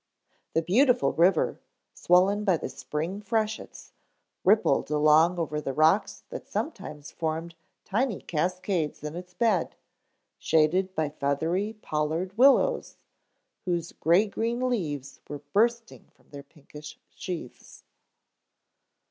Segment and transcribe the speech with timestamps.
[0.53, 1.59] The beautiful river,
[1.93, 3.91] swollen by the spring freshets,
[4.43, 7.53] rippled along over the rocks that sometimes formed
[7.85, 9.75] tiny cascades in its bed,
[10.39, 12.97] shaded by feathery pollard willows
[13.65, 17.83] whose gray green leaves were bursting from their pinkish sheaths.